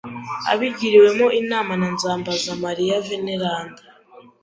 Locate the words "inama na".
1.41-1.87